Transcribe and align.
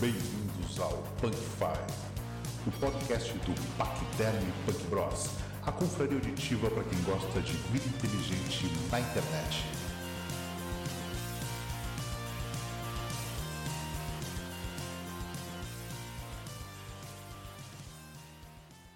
Bem-vindos 0.00 0.78
ao 0.78 1.02
Punk 1.20 1.34
Five, 1.34 2.68
o 2.68 2.70
podcast 2.78 3.32
do 3.32 3.76
Pacterm 3.76 4.44
Punk 4.64 4.84
Bros, 4.88 5.36
a 5.66 5.72
confraria 5.72 6.14
auditiva 6.14 6.70
para 6.70 6.84
quem 6.84 7.02
gosta 7.02 7.40
de 7.40 7.52
vida 7.72 7.84
inteligente 7.84 8.66
na 8.92 9.00
internet. 9.00 9.64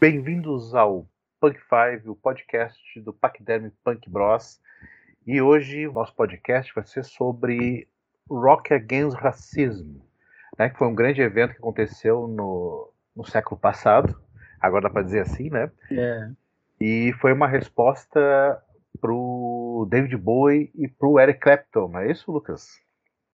Bem-vindos 0.00 0.72
ao 0.72 1.04
Punk 1.40 1.58
Five, 1.58 2.10
o 2.10 2.14
podcast 2.14 3.00
do 3.00 3.12
Pacderm 3.12 3.72
Punk 3.82 4.08
Bros. 4.08 4.60
E 5.26 5.42
hoje 5.42 5.88
nosso 5.88 6.14
podcast 6.14 6.72
vai 6.72 6.86
ser 6.86 7.04
sobre 7.04 7.88
Rock 8.30 8.72
Against 8.72 9.16
Racism, 9.16 10.00
né, 10.58 10.68
que 10.68 10.78
foi 10.78 10.88
um 10.88 10.94
grande 10.94 11.20
evento 11.20 11.52
que 11.52 11.58
aconteceu 11.58 12.26
no, 12.26 12.92
no 13.16 13.24
século 13.24 13.60
passado, 13.60 14.18
agora 14.60 14.84
dá 14.84 14.90
para 14.90 15.02
dizer 15.02 15.20
assim, 15.20 15.50
né? 15.50 15.70
É. 15.90 16.28
E 16.80 17.12
foi 17.20 17.32
uma 17.32 17.48
resposta 17.48 18.62
pro 19.00 19.86
David 19.90 20.16
Bowie 20.16 20.70
e 20.74 20.88
pro 20.88 21.18
Eric 21.18 21.40
Clapton, 21.40 21.88
não 21.88 22.00
é 22.00 22.10
isso, 22.10 22.30
Lucas? 22.30 22.80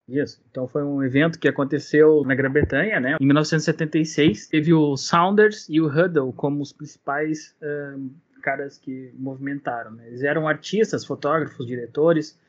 Isso. 0.08 0.44
Então 0.50 0.68
foi 0.68 0.84
um 0.84 1.04
evento 1.04 1.40
que 1.40 1.48
aconteceu 1.48 2.24
na 2.24 2.36
Grã-Bretanha, 2.36 3.00
né? 3.00 3.18
Em 3.20 3.26
1976, 3.26 4.48
teve 4.48 4.74
o 4.74 4.96
Saunders 4.96 5.68
e 5.68 5.82
o 5.82 5.88
Huddle 5.88 6.32
como 6.34 6.62
os 6.62 6.72
principais 6.72 7.56
um, 7.62 8.12
caras 8.42 8.78
que 8.78 9.12
movimentaram. 9.18 9.92
Né? 9.92 10.08
Eles 10.08 10.22
eram 10.22 10.48
artistas, 10.48 11.04
fotógrafos, 11.04 11.66
diretores 11.66 12.40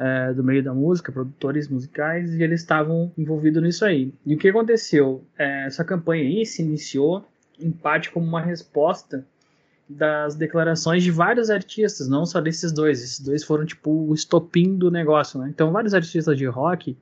uh, 0.00 0.34
do 0.34 0.42
meio 0.42 0.62
da 0.62 0.72
música, 0.72 1.12
produtores 1.12 1.68
musicais, 1.68 2.34
e 2.34 2.42
eles 2.42 2.62
estavam 2.62 3.12
envolvidos 3.16 3.62
nisso 3.62 3.84
aí. 3.84 4.12
E 4.24 4.34
o 4.34 4.38
que 4.38 4.48
aconteceu? 4.48 5.24
Uh, 5.38 5.66
essa 5.66 5.84
campanha 5.84 6.24
aí 6.24 6.46
se 6.46 6.62
iniciou 6.62 7.24
em 7.60 7.70
parte 7.70 8.10
como 8.10 8.26
uma 8.26 8.40
resposta 8.40 9.26
das 9.88 10.36
declarações 10.36 11.02
de 11.02 11.10
vários 11.10 11.50
artistas, 11.50 12.08
não 12.08 12.24
só 12.24 12.40
desses 12.40 12.72
dois. 12.72 13.02
Esses 13.02 13.20
dois 13.20 13.44
foram 13.44 13.66
tipo 13.66 13.90
o 13.90 14.14
estopim 14.14 14.76
do 14.76 14.90
negócio, 14.90 15.38
né? 15.38 15.48
Então 15.52 15.72
vários 15.72 15.92
artistas 15.92 16.38
de 16.38 16.46
rock 16.46 16.96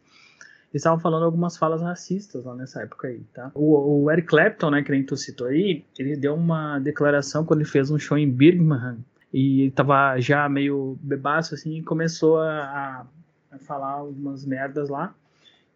estavam 0.73 0.99
falando 0.99 1.25
algumas 1.25 1.57
falas 1.57 1.83
racistas 1.83 2.45
lá 2.45 2.55
nessa 2.55 2.83
época 2.83 3.09
aí, 3.09 3.21
tá? 3.33 3.51
O, 3.55 4.05
o, 4.05 4.11
Eric 4.11 4.29
Clapton, 4.29 4.71
né, 4.71 4.83
que 4.83 4.91
nem 4.91 5.03
tu 5.03 5.17
citou 5.17 5.47
aí, 5.47 5.85
ele 5.99 6.17
deu 6.17 6.35
uma 6.35 6.79
declaração 6.79 7.45
quando 7.45 7.61
ele 7.61 7.69
fez 7.69 7.91
um 7.91 7.99
show 7.99 8.19
em 8.19 8.31
Birmingham 8.31 8.99
e 9.33 9.63
ele 9.63 9.71
tava 9.71 10.19
já 10.21 10.49
meio 10.49 10.99
bebaço 11.03 11.55
assim 11.55 11.79
e 11.79 11.83
começou 11.83 12.39
a, 12.39 13.07
a 13.51 13.59
falar 13.59 13.91
algumas 13.91 14.45
merdas 14.45 14.89
lá. 14.89 15.15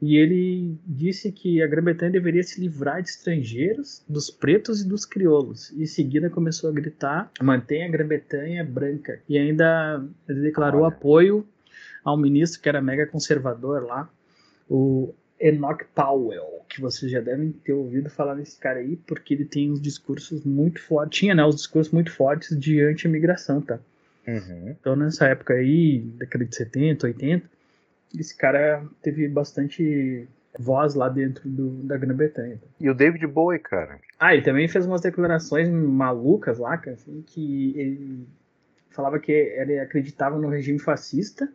E 0.00 0.16
ele 0.16 0.76
disse 0.84 1.30
que 1.30 1.62
a 1.62 1.66
Grã-Bretanha 1.68 2.10
deveria 2.10 2.42
se 2.42 2.60
livrar 2.60 3.00
de 3.00 3.10
estrangeiros, 3.10 4.02
dos 4.08 4.30
pretos 4.30 4.80
e 4.80 4.88
dos 4.88 5.04
crioulos. 5.04 5.70
E 5.70 5.84
em 5.84 5.86
seguida 5.86 6.28
começou 6.28 6.68
a 6.68 6.72
gritar: 6.72 7.30
mantenha 7.40 7.86
a 7.86 7.90
Grã-Bretanha 7.90 8.64
branca. 8.64 9.20
E 9.28 9.38
ainda 9.38 10.04
ele 10.28 10.40
declarou 10.40 10.82
Olha. 10.82 10.88
apoio 10.88 11.46
ao 12.04 12.16
ministro 12.16 12.60
que 12.60 12.68
era 12.68 12.82
mega 12.82 13.06
conservador 13.06 13.84
lá, 13.84 14.10
o 14.68 15.14
Enoch 15.42 15.84
Powell, 15.94 16.64
que 16.68 16.80
vocês 16.80 17.10
já 17.10 17.20
devem 17.20 17.50
ter 17.50 17.72
ouvido 17.72 18.08
falar 18.08 18.36
nesse 18.36 18.56
cara 18.58 18.78
aí, 18.78 18.96
porque 18.96 19.34
ele 19.34 19.44
tem 19.44 19.72
uns 19.72 19.80
discursos 19.80 20.44
muito 20.44 20.80
fortes, 20.80 21.18
tinha 21.18 21.34
né, 21.34 21.44
os 21.44 21.56
discursos 21.56 21.92
muito 21.92 22.12
fortes 22.12 22.56
de 22.58 22.80
anti-imigração, 22.80 23.60
tá? 23.60 23.80
Uhum. 24.26 24.76
Então 24.80 24.94
nessa 24.94 25.26
época 25.26 25.54
aí, 25.54 25.98
década 25.98 26.44
de 26.44 26.54
70, 26.54 27.06
80, 27.08 27.50
esse 28.18 28.36
cara 28.36 28.84
teve 29.02 29.26
bastante 29.26 30.28
voz 30.58 30.94
lá 30.94 31.08
dentro 31.08 31.48
do, 31.48 31.70
da 31.82 31.96
Grã-Bretanha. 31.96 32.60
E 32.78 32.88
o 32.88 32.94
David 32.94 33.26
Bowie, 33.26 33.58
cara? 33.58 33.98
Ah, 34.18 34.34
ele 34.34 34.42
também 34.42 34.68
fez 34.68 34.86
umas 34.86 35.00
declarações 35.00 35.68
malucas 35.68 36.58
lá, 36.58 36.78
cara, 36.78 36.94
assim, 36.94 37.22
que 37.26 37.74
ele 37.76 38.28
falava 38.90 39.18
que 39.18 39.32
ele 39.32 39.78
acreditava 39.80 40.38
no 40.38 40.48
regime 40.48 40.78
fascista 40.78 41.50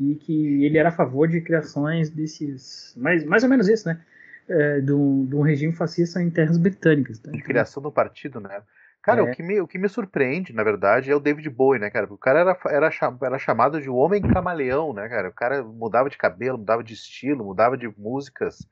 e 0.00 0.14
que 0.14 0.64
ele 0.64 0.78
era 0.78 0.90
a 0.90 0.92
favor 0.92 1.28
de 1.28 1.40
criações 1.40 2.10
desses. 2.10 2.94
Mais, 2.96 3.24
mais 3.24 3.42
ou 3.42 3.48
menos 3.48 3.68
isso, 3.68 3.88
né? 3.88 4.00
É, 4.48 4.80
de, 4.80 4.92
um, 4.92 5.26
de 5.26 5.36
um 5.36 5.42
regime 5.42 5.72
fascista 5.72 6.22
em 6.22 6.30
terras 6.30 6.56
britânicas. 6.56 7.18
Tá? 7.18 7.30
De 7.30 7.42
criação 7.42 7.82
do 7.82 7.92
partido, 7.92 8.40
né? 8.40 8.62
Cara, 9.02 9.20
é. 9.20 9.22
o, 9.22 9.30
que 9.30 9.42
me, 9.42 9.60
o 9.60 9.66
que 9.66 9.78
me 9.78 9.88
surpreende, 9.88 10.52
na 10.52 10.62
verdade, 10.62 11.10
é 11.10 11.14
o 11.14 11.20
David 11.20 11.48
Bowie, 11.48 11.80
né, 11.80 11.88
cara? 11.88 12.12
O 12.12 12.18
cara 12.18 12.40
era, 12.40 12.58
era, 12.66 12.90
era 13.22 13.38
chamado 13.38 13.80
de 13.80 13.88
o 13.88 13.94
homem 13.94 14.20
camaleão, 14.20 14.92
né, 14.92 15.08
cara? 15.08 15.28
O 15.28 15.32
cara 15.32 15.62
mudava 15.62 16.10
de 16.10 16.18
cabelo, 16.18 16.58
mudava 16.58 16.82
de 16.82 16.94
estilo, 16.94 17.44
mudava 17.44 17.76
de 17.76 17.88
músicas. 17.96 18.68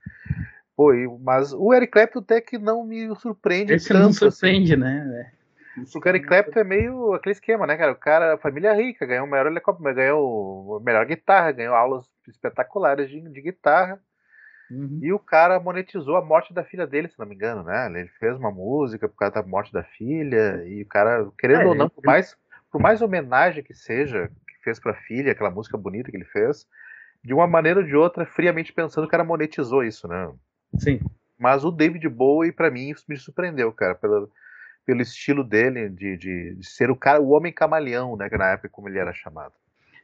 Pô, 0.76 0.92
mas 1.22 1.52
o 1.54 1.72
Eric 1.72 1.92
Clapton 1.92 2.18
até 2.18 2.40
que 2.40 2.58
não 2.58 2.84
me 2.84 3.14
surpreende 3.16 3.72
Esse 3.72 3.88
tanto. 3.88 4.02
não 4.02 4.12
surpreende, 4.12 4.74
assim. 4.74 4.82
né? 4.82 5.32
O 5.94 6.00
Gary 6.00 6.20
Clapton 6.20 6.60
é 6.60 6.64
meio 6.64 7.12
aquele 7.12 7.32
esquema, 7.32 7.66
né, 7.66 7.76
cara? 7.76 7.92
O 7.92 7.96
cara, 7.96 8.38
família 8.38 8.72
rica, 8.72 9.04
ganhou 9.04 9.26
o 9.26 9.30
melhor 9.30 9.46
helicóptero, 9.46 9.94
ganhou 9.94 10.76
a 10.76 10.80
melhor 10.80 11.04
guitarra, 11.04 11.52
ganhou 11.52 11.74
aulas 11.74 12.06
espetaculares 12.26 13.10
de, 13.10 13.20
de 13.20 13.42
guitarra. 13.42 14.00
Uhum. 14.70 14.98
E 15.02 15.12
o 15.12 15.18
cara 15.18 15.60
monetizou 15.60 16.16
a 16.16 16.24
morte 16.24 16.52
da 16.52 16.64
filha 16.64 16.86
dele, 16.86 17.08
se 17.08 17.18
não 17.18 17.26
me 17.26 17.34
engano, 17.34 17.62
né? 17.62 17.86
Ele 17.86 18.08
fez 18.18 18.36
uma 18.36 18.50
música 18.50 19.08
por 19.08 19.16
causa 19.16 19.34
da 19.34 19.42
morte 19.42 19.72
da 19.72 19.84
filha, 19.84 20.64
e 20.66 20.82
o 20.82 20.86
cara, 20.86 21.28
querendo 21.38 21.62
é, 21.62 21.66
ou 21.66 21.74
não, 21.74 21.88
por 21.88 22.04
mais, 22.04 22.36
por 22.70 22.80
mais 22.80 23.00
homenagem 23.00 23.62
que 23.62 23.74
seja, 23.74 24.28
que 24.48 24.64
fez 24.64 24.80
pra 24.80 24.94
filha, 24.94 25.32
aquela 25.32 25.50
música 25.50 25.78
bonita 25.78 26.10
que 26.10 26.16
ele 26.16 26.24
fez, 26.24 26.66
de 27.22 27.32
uma 27.32 27.46
maneira 27.46 27.80
ou 27.80 27.86
de 27.86 27.94
outra, 27.94 28.26
friamente 28.26 28.72
pensando, 28.72 29.04
o 29.04 29.10
cara 29.10 29.22
monetizou 29.22 29.84
isso, 29.84 30.08
né? 30.08 30.32
Sim. 30.78 31.00
Mas 31.38 31.64
o 31.64 31.70
David 31.70 32.08
Bowie, 32.08 32.50
para 32.50 32.70
mim, 32.70 32.90
isso 32.90 33.04
me 33.08 33.16
surpreendeu, 33.16 33.70
cara, 33.72 33.94
pelo 33.94 34.30
pelo 34.86 35.02
estilo 35.02 35.42
dele 35.42 35.90
de, 35.90 36.16
de, 36.16 36.54
de, 36.54 36.66
ser 36.66 36.90
o 36.90 36.96
cara, 36.96 37.20
o 37.20 37.30
homem 37.30 37.52
camaleão, 37.52 38.16
né, 38.16 38.30
que 38.30 38.38
na 38.38 38.52
época 38.52 38.68
como 38.68 38.88
ele 38.88 38.98
era 38.98 39.12
chamado. 39.12 39.52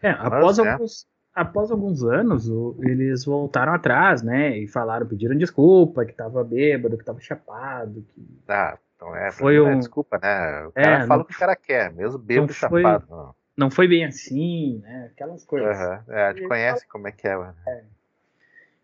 É, 0.02 0.10
após 0.10 0.58
Mas, 0.58 0.66
né? 0.66 0.72
alguns 0.72 1.06
após 1.34 1.70
alguns 1.70 2.04
anos, 2.04 2.46
eles 2.80 3.24
voltaram 3.24 3.72
atrás, 3.72 4.22
né, 4.22 4.58
e 4.58 4.68
falaram, 4.68 5.06
pediram 5.06 5.36
desculpa, 5.36 6.04
que 6.04 6.12
tava 6.12 6.44
bêbado, 6.44 6.98
que 6.98 7.04
tava 7.04 7.20
chapado, 7.20 8.04
que 8.14 8.42
Ah, 8.48 8.76
então 8.96 9.16
é, 9.16 9.32
foi 9.32 9.58
um... 9.60 9.68
é 9.68 9.76
desculpa, 9.76 10.18
né? 10.22 10.66
O 10.66 10.72
cara 10.72 11.04
é, 11.04 11.06
fala 11.06 11.18
não... 11.18 11.22
o 11.22 11.24
que 11.24 11.34
o 11.34 11.38
cara 11.38 11.56
quer, 11.56 11.92
mesmo 11.92 12.18
bêbado 12.18 12.52
e 12.52 12.54
chapado. 12.54 13.06
Não. 13.08 13.34
não 13.56 13.70
foi 13.70 13.88
bem 13.88 14.04
assim, 14.04 14.78
né? 14.82 15.10
Aquelas 15.12 15.44
coisas. 15.44 15.76
Uhum. 15.76 16.14
É, 16.14 16.26
a 16.26 16.32
gente 16.32 16.46
conhece 16.46 16.86
como 16.86 17.08
é 17.08 17.12
que 17.12 17.26
é, 17.26 17.36
né? 17.36 17.54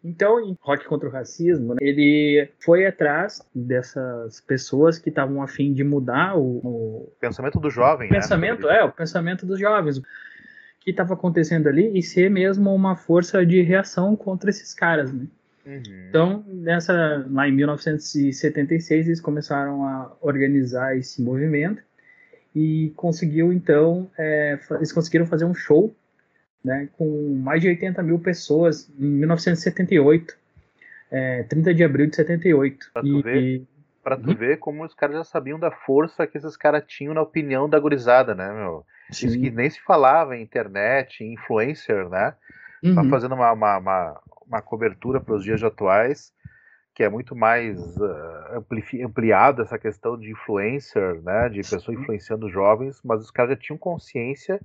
Então, 0.02 0.40
em 0.40 0.56
Rock 0.60 0.86
contra 0.86 1.08
o 1.08 1.12
Racismo, 1.12 1.74
né, 1.74 1.80
ele 1.80 2.48
foi 2.60 2.86
atrás 2.86 3.42
dessas 3.54 4.40
pessoas 4.40 4.98
que 4.98 5.08
estavam 5.08 5.42
afim 5.42 5.72
de 5.72 5.82
mudar 5.82 6.36
o, 6.36 6.58
o 6.58 7.12
pensamento 7.20 7.58
do 7.58 7.68
jovem. 7.68 8.08
O 8.08 8.12
né? 8.12 8.20
pensamento, 8.20 8.68
é, 8.68 8.84
o 8.84 8.92
pensamento 8.92 9.44
dos 9.44 9.58
jovens. 9.58 10.00
Que 10.80 10.90
estava 10.90 11.14
acontecendo 11.14 11.68
ali 11.68 11.98
e 11.98 12.02
ser 12.02 12.30
mesmo 12.30 12.72
uma 12.72 12.94
força 12.96 13.44
de 13.44 13.60
reação 13.60 14.14
contra 14.14 14.48
esses 14.50 14.72
caras, 14.72 15.12
né? 15.12 15.26
Uhum. 15.66 15.82
Então, 16.08 16.44
nessa, 16.46 17.26
lá 17.30 17.46
em 17.46 17.52
1976, 17.52 19.06
eles 19.06 19.20
começaram 19.20 19.84
a 19.84 20.16
organizar 20.20 20.96
esse 20.96 21.20
movimento 21.20 21.82
e 22.54 22.90
conseguiu 22.96 23.52
então, 23.52 24.10
é, 24.16 24.58
eles 24.76 24.92
conseguiram 24.92 25.26
fazer 25.26 25.44
um 25.44 25.52
show 25.52 25.94
né, 26.64 26.88
com 26.96 27.40
mais 27.42 27.60
de 27.60 27.68
80 27.68 28.02
mil 28.02 28.18
pessoas 28.18 28.90
em 28.98 29.06
1978, 29.06 30.36
é, 31.10 31.42
30 31.44 31.74
de 31.74 31.84
abril 31.84 32.06
de 32.06 32.16
78. 32.16 32.90
Pra 32.92 33.02
tu, 33.02 33.08
e, 33.08 33.22
ver, 33.22 33.62
pra 34.02 34.16
tu 34.16 34.28
uhum. 34.30 34.36
ver 34.36 34.58
como 34.58 34.84
os 34.84 34.94
caras 34.94 35.16
já 35.16 35.24
sabiam 35.24 35.58
da 35.58 35.70
força 35.70 36.26
que 36.26 36.36
esses 36.36 36.56
caras 36.56 36.84
tinham 36.86 37.14
na 37.14 37.22
opinião 37.22 37.68
da 37.68 37.78
gurizada, 37.78 38.34
né, 38.34 38.52
meu? 38.52 38.84
Sim. 39.10 39.26
Isso 39.26 39.40
que 39.40 39.50
nem 39.50 39.70
se 39.70 39.80
falava 39.80 40.36
em 40.36 40.42
internet, 40.42 41.24
em 41.24 41.32
influencer, 41.32 42.08
né? 42.08 42.34
Uhum. 42.82 42.94
Tá 42.94 43.04
fazendo 43.04 43.34
uma, 43.34 43.52
uma, 43.52 43.78
uma, 43.78 44.20
uma 44.46 44.62
cobertura 44.62 45.20
para 45.20 45.34
os 45.34 45.42
dias 45.42 45.62
atuais 45.62 46.32
que 46.98 47.04
é 47.04 47.08
muito 47.08 47.36
mais 47.36 47.78
uh, 47.96 49.04
ampliada 49.04 49.62
essa 49.62 49.78
questão 49.78 50.18
de 50.18 50.32
influencer, 50.32 51.22
né, 51.22 51.48
de 51.48 51.60
pessoa 51.60 51.96
influenciando 51.96 52.50
jovens, 52.50 53.00
mas 53.04 53.20
os 53.20 53.30
caras 53.30 53.52
já 53.52 53.56
tinham 53.56 53.78
consciência 53.78 54.60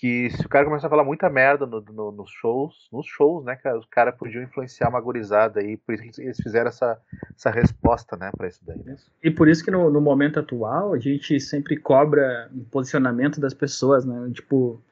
que 0.00 0.30
se 0.30 0.46
o 0.46 0.48
cara 0.48 0.64
começar 0.64 0.86
a 0.86 0.90
falar 0.90 1.04
muita 1.04 1.28
merda 1.28 1.66
no, 1.66 1.82
no, 1.82 2.10
nos 2.10 2.30
shows, 2.30 2.88
nos 2.90 3.04
shows, 3.06 3.44
né, 3.44 3.54
cara, 3.54 3.78
os 3.78 3.84
caras 3.84 4.16
podiam 4.16 4.42
influenciar 4.42 4.88
uma 4.88 5.00
gurizada 5.00 5.60
aí, 5.60 5.76
por 5.76 5.94
isso 5.94 6.02
que 6.02 6.22
eles 6.22 6.38
fizeram 6.38 6.68
essa, 6.68 6.98
essa 7.36 7.50
resposta, 7.50 8.16
né, 8.16 8.30
para 8.34 8.48
isso 8.48 8.64
daí. 8.66 8.82
Né? 8.82 8.96
E 9.22 9.30
por 9.30 9.46
isso 9.46 9.62
que 9.62 9.70
no, 9.70 9.90
no, 9.90 10.00
momento 10.00 10.40
atual 10.40 10.94
a 10.94 10.98
gente 10.98 11.38
sempre 11.38 11.76
cobra 11.76 12.50
o 12.50 12.64
posicionamento 12.64 13.38
das 13.38 13.52
pessoas, 13.52 14.06
né, 14.06 14.30
tipo, 14.32 14.82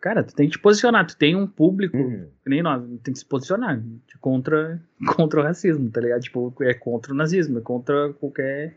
cara, 0.00 0.24
tu 0.24 0.34
tem 0.34 0.46
que 0.46 0.56
te 0.56 0.58
posicionar, 0.58 1.06
tu 1.06 1.18
tem 1.18 1.36
um 1.36 1.46
público, 1.46 1.98
uhum. 1.98 2.26
que 2.42 2.48
nem 2.48 2.62
nós, 2.62 2.82
tem 3.02 3.12
que 3.12 3.18
se 3.18 3.26
posicionar 3.26 3.78
contra, 4.22 4.80
contra 5.16 5.40
o 5.40 5.42
racismo, 5.42 5.90
tá 5.90 6.00
ligado? 6.00 6.22
Tipo, 6.22 6.54
é 6.62 6.72
contra 6.72 7.12
o 7.12 7.16
nazismo, 7.16 7.58
é 7.58 7.60
contra 7.60 8.10
qualquer 8.14 8.74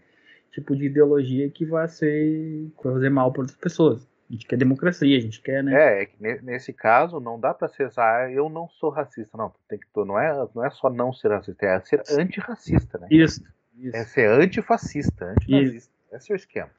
tipo 0.51 0.75
de 0.75 0.87
ideologia 0.87 1.49
que 1.49 1.63
vai 1.63 1.87
ser, 1.87 2.69
que 2.77 2.83
vai 2.83 2.95
fazer 2.95 3.09
mal 3.09 3.31
para 3.31 3.43
outras 3.43 3.57
pessoas. 3.57 4.05
A 4.33 4.35
gente 4.35 4.47
quer 4.47 4.57
democracia, 4.57 5.15
a 5.15 5.21
gente 5.21 5.39
quer, 5.41 5.63
né? 5.63 5.75
É, 5.75 6.01
é 6.01 6.05
que 6.07 6.15
nesse 6.41 6.73
caso 6.73 7.19
não 7.19 7.39
dá 7.39 7.53
para 7.53 7.67
ser, 7.67 7.91
ah, 7.97 8.27
eu 8.31 8.49
não 8.49 8.67
sou 8.67 8.89
racista, 8.89 9.37
não. 9.37 9.53
Tem 9.69 9.77
que, 9.77 9.85
não, 9.95 10.19
é, 10.19 10.47
não 10.55 10.65
é 10.65 10.71
só 10.71 10.89
não 10.89 11.13
ser 11.13 11.29
racista, 11.29 11.63
é 11.63 11.79
ser 11.81 12.01
antirracista, 12.19 12.97
né? 12.97 13.07
Isso. 13.11 13.43
isso. 13.77 13.95
É 13.95 14.03
ser 14.03 14.27
antifascista, 14.31 15.25
antinazista. 15.25 15.93
Esse 16.11 16.31
é 16.31 16.35
o 16.35 16.35
esquema. 16.35 16.69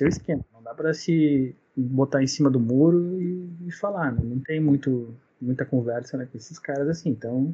É 0.00 0.04
o 0.04 0.08
esquema. 0.08 0.44
Não 0.52 0.62
dá 0.62 0.72
para 0.74 0.94
se 0.94 1.56
botar 1.76 2.22
em 2.22 2.26
cima 2.28 2.48
do 2.48 2.60
muro 2.60 3.20
e, 3.20 3.50
e 3.66 3.72
falar, 3.72 4.12
né? 4.12 4.20
Não 4.22 4.38
tem 4.38 4.60
muito, 4.60 5.12
muita 5.40 5.64
conversa 5.64 6.16
né, 6.16 6.28
com 6.30 6.38
esses 6.38 6.56
caras 6.56 6.88
assim. 6.88 7.10
Então, 7.10 7.52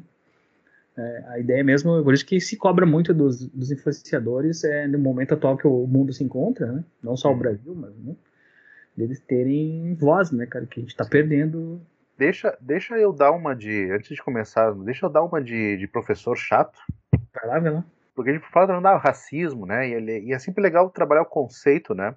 é, 0.95 1.23
a 1.27 1.39
ideia 1.39 1.63
mesmo, 1.63 2.03
por 2.03 2.13
isso 2.13 2.25
que 2.25 2.39
se 2.39 2.55
cobra 2.55 2.85
muito 2.85 3.15
dos, 3.15 3.47
dos 3.47 3.71
influenciadores 3.71 4.63
é, 4.63 4.87
no 4.87 4.99
momento 4.99 5.33
atual 5.33 5.57
que 5.57 5.65
o 5.65 5.87
mundo 5.87 6.13
se 6.13 6.23
encontra, 6.23 6.71
né? 6.71 6.83
Não 7.01 7.17
só 7.17 7.31
o 7.31 7.35
Brasil, 7.35 7.73
mas 7.73 7.95
né? 7.95 8.15
Deles 8.99 9.19
terem 9.21 9.95
voz, 9.95 10.31
né, 10.31 10.45
cara? 10.45 10.65
Que 10.65 10.79
a 10.79 10.83
gente 10.83 10.95
tá 10.95 11.05
perdendo. 11.05 11.81
Deixa, 12.17 12.57
deixa 12.59 12.97
eu 12.97 13.13
dar 13.13 13.31
uma 13.31 13.55
de. 13.55 13.89
Antes 13.91 14.09
de 14.09 14.21
começar, 14.21 14.73
deixa 14.73 15.05
eu 15.05 15.09
dar 15.09 15.23
uma 15.23 15.41
de, 15.41 15.77
de 15.77 15.87
professor 15.87 16.35
chato. 16.35 16.77
Vai 17.33 17.47
lá, 17.47 17.59
vai 17.59 17.71
lá. 17.71 17.85
Porque 18.13 18.31
a 18.31 18.33
gente 18.33 18.51
fala 18.51 18.79
do 18.79 18.97
racismo, 18.97 19.65
né? 19.65 19.87
E, 19.87 19.93
ele, 19.93 20.19
e 20.25 20.33
é 20.33 20.39
sempre 20.39 20.61
legal 20.61 20.89
trabalhar 20.89 21.21
o 21.21 21.25
conceito, 21.25 21.95
né? 21.95 22.13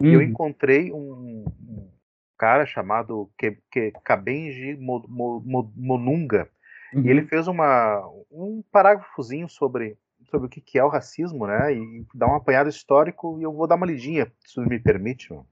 Uhum. 0.00 0.06
E 0.06 0.14
eu 0.14 0.20
uhum. 0.20 0.26
encontrei 0.26 0.90
um, 0.90 1.44
um 1.68 1.90
cara 2.38 2.64
chamado 2.64 3.30
Ke, 3.36 3.58
Ke, 3.70 3.92
Kabenji 4.02 4.78
Monunga. 4.80 6.48
Uhum. 6.94 7.02
E 7.02 7.10
ele 7.10 7.26
fez 7.26 7.46
uma, 7.46 8.02
um 8.30 8.64
parágrafozinho 8.72 9.48
sobre, 9.50 9.98
sobre 10.30 10.46
o 10.46 10.50
que 10.50 10.78
é 10.78 10.84
o 10.84 10.88
racismo, 10.88 11.46
né? 11.46 11.74
E 11.74 12.06
dá 12.14 12.26
um 12.26 12.36
apanhado 12.36 12.70
histórico 12.70 13.38
e 13.38 13.42
eu 13.42 13.52
vou 13.52 13.66
dar 13.66 13.74
uma 13.74 13.86
lidinha, 13.86 14.32
se 14.46 14.58
me 14.60 14.78
permite. 14.78 15.30
Mano. 15.30 15.46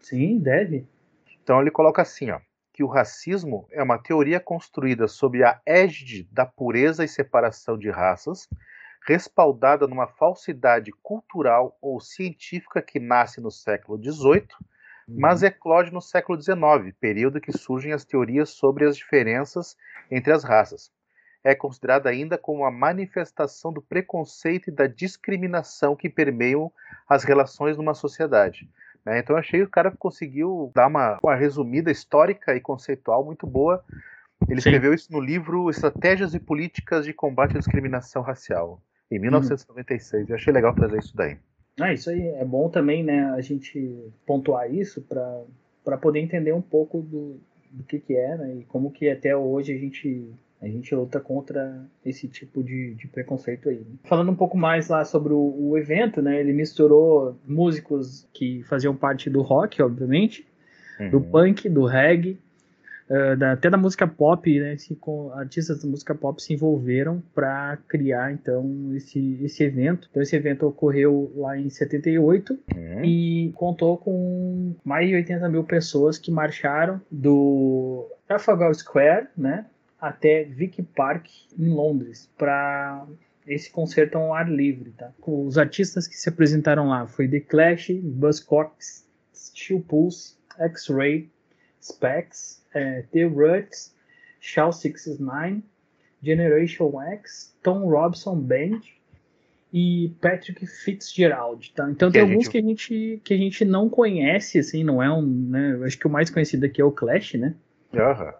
Sim, 0.00 0.38
deve. 0.38 0.86
Então 1.42 1.60
ele 1.60 1.70
coloca 1.70 2.02
assim, 2.02 2.30
ó, 2.30 2.40
que 2.72 2.84
o 2.84 2.86
racismo 2.86 3.66
é 3.70 3.82
uma 3.82 3.98
teoria 3.98 4.38
construída 4.38 5.08
sob 5.08 5.42
a 5.42 5.60
égide 5.66 6.28
da 6.30 6.46
pureza 6.46 7.04
e 7.04 7.08
separação 7.08 7.76
de 7.76 7.90
raças, 7.90 8.48
respaldada 9.06 9.86
numa 9.86 10.06
falsidade 10.06 10.92
cultural 11.02 11.76
ou 11.80 12.00
científica 12.00 12.80
que 12.82 13.00
nasce 13.00 13.40
no 13.40 13.50
século 13.50 13.98
XVIII, 14.02 14.46
mas 15.08 15.40
uhum. 15.40 15.48
eclode 15.48 15.92
no 15.92 16.00
século 16.00 16.40
XIX, 16.40 16.94
período 17.00 17.40
que 17.40 17.50
surgem 17.50 17.92
as 17.92 18.04
teorias 18.04 18.50
sobre 18.50 18.84
as 18.84 18.96
diferenças 18.96 19.76
entre 20.10 20.32
as 20.32 20.44
raças. 20.44 20.92
É 21.42 21.54
considerada 21.54 22.10
ainda 22.10 22.36
como 22.36 22.60
uma 22.60 22.70
manifestação 22.70 23.72
do 23.72 23.80
preconceito 23.80 24.68
e 24.68 24.72
da 24.72 24.86
discriminação 24.86 25.96
que 25.96 26.10
permeiam 26.10 26.70
as 27.08 27.24
relações 27.24 27.76
numa 27.76 27.94
sociedade. 27.94 28.68
Né? 29.04 29.20
Então 29.20 29.36
eu 29.36 29.40
achei 29.40 29.60
que 29.60 29.66
o 29.66 29.70
cara 29.70 29.90
conseguiu 29.90 30.70
dar 30.74 30.86
uma, 30.86 31.18
uma 31.22 31.34
resumida 31.34 31.90
histórica 31.90 32.54
e 32.54 32.60
conceitual 32.60 33.24
muito 33.24 33.46
boa. 33.46 33.84
Ele 34.48 34.60
Sim. 34.60 34.68
escreveu 34.68 34.94
isso 34.94 35.12
no 35.12 35.20
livro 35.20 35.68
Estratégias 35.68 36.34
e 36.34 36.38
Políticas 36.38 37.04
de 37.04 37.12
Combate 37.12 37.56
à 37.56 37.58
Discriminação 37.58 38.22
Racial, 38.22 38.80
em 39.10 39.18
1996. 39.18 40.22
Uhum. 40.22 40.28
Eu 40.30 40.36
achei 40.36 40.52
legal 40.52 40.74
trazer 40.74 40.98
isso 40.98 41.16
daí. 41.16 41.36
Ah, 41.80 41.92
isso 41.92 42.10
aí 42.10 42.26
é 42.26 42.44
bom 42.44 42.68
também, 42.68 43.04
né, 43.04 43.30
a 43.30 43.40
gente 43.40 44.12
pontuar 44.26 44.72
isso 44.72 45.00
para 45.02 45.96
poder 45.98 46.18
entender 46.18 46.52
um 46.52 46.60
pouco 46.60 47.00
do, 47.00 47.40
do 47.70 47.84
que, 47.84 48.00
que 48.00 48.16
é, 48.16 48.36
né, 48.36 48.56
e 48.56 48.64
como 48.64 48.90
que 48.90 49.08
até 49.08 49.36
hoje 49.36 49.72
a 49.72 49.78
gente 49.78 50.28
a 50.60 50.66
gente 50.66 50.94
luta 50.94 51.20
contra 51.20 51.84
esse 52.04 52.26
tipo 52.26 52.62
de, 52.62 52.94
de 52.94 53.06
preconceito 53.06 53.68
aí. 53.68 53.78
Né? 53.78 53.96
Falando 54.04 54.32
um 54.32 54.36
pouco 54.36 54.56
mais 54.56 54.88
lá 54.88 55.04
sobre 55.04 55.32
o, 55.32 55.54
o, 55.56 55.78
evento, 55.78 56.20
né? 56.20 56.40
Ele 56.40 56.52
misturou 56.52 57.38
músicos 57.46 58.26
que 58.32 58.62
faziam 58.64 58.94
parte 58.94 59.30
do 59.30 59.40
rock, 59.40 59.80
obviamente, 59.80 60.46
uhum. 60.98 61.10
do 61.10 61.20
punk, 61.20 61.68
do 61.68 61.84
reggae, 61.84 62.40
uh, 63.08 63.36
da, 63.36 63.52
até 63.52 63.70
da 63.70 63.76
música 63.76 64.04
pop, 64.08 64.58
né? 64.58 64.76
Se, 64.76 64.96
com, 64.96 65.32
artistas 65.32 65.80
da 65.80 65.88
música 65.88 66.12
pop 66.12 66.42
se 66.42 66.54
envolveram 66.54 67.22
para 67.32 67.78
criar 67.86 68.32
então 68.32 68.90
esse, 68.96 69.38
esse 69.44 69.62
evento. 69.62 70.08
Então 70.10 70.20
esse 70.20 70.34
evento 70.34 70.66
ocorreu 70.66 71.32
lá 71.36 71.56
em 71.56 71.70
78 71.70 72.58
uhum. 72.74 73.04
e 73.04 73.52
contou 73.54 73.96
com 73.96 74.74
mais 74.84 75.08
de 75.08 75.14
80 75.14 75.48
mil 75.48 75.62
pessoas 75.62 76.18
que 76.18 76.32
marcharam 76.32 77.00
do 77.08 78.10
Trafalgar 78.26 78.74
Square, 78.74 79.28
né? 79.36 79.64
Até 80.00 80.44
Vicky 80.44 80.82
Park, 80.82 81.26
em 81.58 81.68
Londres, 81.68 82.30
para 82.36 83.06
esse 83.46 83.70
concerto 83.70 84.18
ao 84.18 84.34
ar 84.34 84.50
livre. 84.50 84.92
Tá? 84.92 85.12
Os 85.26 85.58
artistas 85.58 86.06
que 86.06 86.16
se 86.16 86.28
apresentaram 86.28 86.88
lá 86.88 87.06
foi 87.06 87.26
The 87.26 87.40
Clash, 87.40 87.90
Buzzcocks, 87.90 89.06
Steel 89.34 89.80
Pulse, 89.80 90.36
X-Ray, 90.58 91.30
Specs, 91.82 92.62
é, 92.74 93.02
The 93.12 93.24
Ruts, 93.24 93.94
Shaw 94.40 94.72
69, 94.72 95.62
Generation 96.22 97.00
X, 97.00 97.54
Tom 97.62 97.88
Robson 97.88 98.36
Band 98.36 98.80
e 99.72 100.12
Patrick 100.20 100.66
Fitzgerald, 100.66 101.72
tá? 101.74 101.90
Então 101.90 102.10
tem 102.10 102.22
alguns 102.22 102.44
gente... 102.44 102.50
que 102.50 102.58
a 102.58 102.62
gente 102.62 103.20
que 103.24 103.34
a 103.34 103.36
gente 103.36 103.64
não 103.64 103.88
conhece, 103.88 104.58
assim, 104.58 104.82
não 104.82 105.02
é 105.02 105.12
um, 105.12 105.22
né? 105.22 105.78
Acho 105.84 105.98
que 105.98 106.06
o 106.06 106.10
mais 106.10 106.30
conhecido 106.30 106.64
aqui 106.64 106.80
é 106.80 106.84
o 106.84 106.90
Clash, 106.90 107.34
né? 107.34 107.54
Aham. 107.94 108.34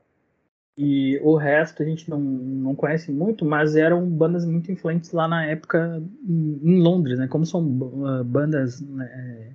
E 0.81 1.19
o 1.25 1.35
resto 1.35 1.83
a 1.83 1.85
gente 1.85 2.09
não, 2.09 2.21
não 2.21 2.73
conhece 2.73 3.11
muito, 3.11 3.45
mas 3.45 3.75
eram 3.75 4.09
bandas 4.09 4.45
muito 4.45 4.71
influentes 4.71 5.11
lá 5.11 5.27
na 5.27 5.45
época 5.45 6.01
em 6.25 6.79
Londres, 6.81 7.19
né? 7.19 7.27
Como 7.27 7.45
são 7.45 7.61
uh, 7.61 8.23
bandas 8.23 8.81
né, 8.81 9.51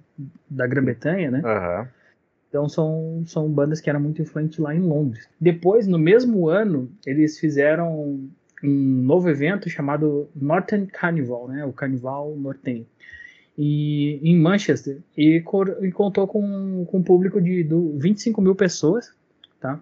da 0.50 0.68
Grã-Bretanha, 0.68 1.32
né? 1.32 1.42
Uhum. 1.42 1.88
Então 2.50 2.68
são, 2.68 3.24
são 3.26 3.50
bandas 3.50 3.80
que 3.80 3.90
eram 3.90 4.02
muito 4.02 4.22
influentes 4.22 4.60
lá 4.60 4.76
em 4.76 4.82
Londres. 4.82 5.30
Depois, 5.40 5.88
no 5.88 5.98
mesmo 5.98 6.50
ano, 6.50 6.92
eles 7.06 7.40
fizeram 7.40 8.30
um 8.62 9.02
novo 9.04 9.30
evento 9.30 9.70
chamado 9.70 10.30
Northern 10.36 10.88
Carnival, 10.88 11.48
né? 11.48 11.64
O 11.64 11.72
Carnival 11.72 12.36
Nortenho. 12.36 12.86
E, 13.58 14.20
em 14.22 14.38
Manchester. 14.38 14.98
E, 15.18 15.42
e 15.82 15.92
contou 15.94 16.28
com, 16.28 16.86
com 16.86 16.98
um 16.98 17.04
público 17.04 17.42
de 17.42 17.64
do 17.64 17.98
25 17.98 18.42
mil 18.42 18.56
pessoas, 18.56 19.16
tá? 19.62 19.82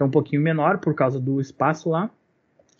Então 0.00 0.08
um 0.08 0.10
pouquinho 0.10 0.40
menor 0.40 0.78
por 0.78 0.94
causa 0.94 1.20
do 1.20 1.38
espaço 1.42 1.90
lá. 1.90 2.10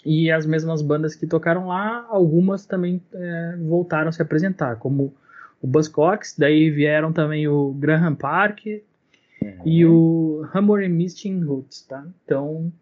E 0.06 0.30
as 0.30 0.46
mesmas 0.46 0.80
bandas 0.80 1.14
que 1.14 1.26
tocaram 1.26 1.68
lá, 1.68 2.06
algumas 2.08 2.64
também 2.64 3.02
é, 3.12 3.56
voltaram 3.68 4.08
a 4.08 4.12
se 4.12 4.22
apresentar, 4.22 4.76
como 4.76 5.14
o 5.60 5.66
Buzzcocks, 5.66 6.34
daí 6.38 6.70
vieram 6.70 7.12
também 7.12 7.46
o 7.46 7.74
Graham 7.74 8.14
Park 8.14 8.60
uhum. 8.64 9.62
e 9.66 9.84
o 9.84 10.48
Hammer 10.54 10.86
and 10.86 10.94
Misting 10.94 11.44
Roots, 11.44 11.82
tá? 11.82 12.02
Então, 12.24 12.72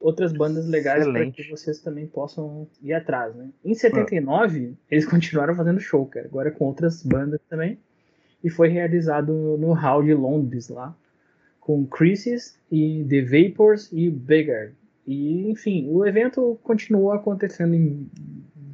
outras 0.00 0.32
bandas 0.32 0.66
legais 0.66 1.06
para 1.06 1.30
que 1.30 1.50
vocês 1.50 1.80
também 1.80 2.06
possam 2.06 2.66
ir 2.82 2.94
atrás, 2.94 3.36
né? 3.36 3.50
Em 3.62 3.74
79, 3.74 4.58
uhum. 4.58 4.76
eles 4.90 5.04
continuaram 5.04 5.54
fazendo 5.54 5.78
show, 5.78 6.06
cara, 6.06 6.24
agora 6.24 6.50
com 6.50 6.64
outras 6.64 7.02
bandas 7.02 7.42
também, 7.50 7.78
e 8.42 8.48
foi 8.48 8.68
realizado 8.68 9.58
no 9.58 9.74
Hall 9.74 10.02
de 10.02 10.14
Londres 10.14 10.70
lá, 10.70 10.96
com 11.68 11.86
Crisis 11.86 12.58
e 12.72 13.04
The 13.10 13.20
Vapors 13.20 13.92
e 13.92 14.08
Bigger. 14.08 14.72
E, 15.06 15.50
enfim, 15.50 15.86
o 15.90 16.06
evento 16.06 16.58
continuou 16.62 17.12
acontecendo 17.12 17.74
em 17.74 18.10